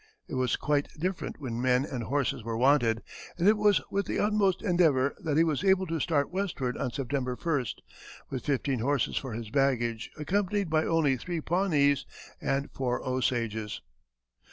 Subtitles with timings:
[0.27, 3.03] It was quite different when men and horses were wanted,
[3.37, 6.89] and it was with the utmost endeavor that he was able to start westward on
[6.89, 7.75] September 1st,
[8.31, 12.07] with fifteen horses for his baggage, accompanied by only three Pawnees
[12.41, 13.81] and four Osages.